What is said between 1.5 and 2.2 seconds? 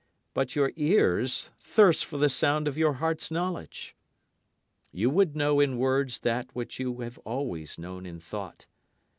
thirst for